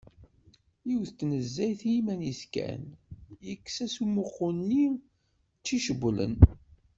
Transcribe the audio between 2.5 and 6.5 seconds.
kan, yekkes-as umɛuqqu-nni tt-icewlen.